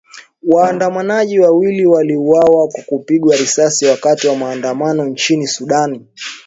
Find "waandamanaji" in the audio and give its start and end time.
0.43-1.39